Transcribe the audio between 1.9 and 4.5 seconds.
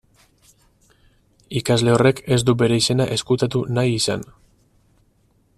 horrek ez du bere izena ezkutatu nahi izan.